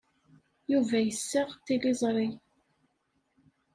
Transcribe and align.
Yuba 0.71 0.97
yessaɣ 1.01 1.49
tiliẓri. 1.65 2.29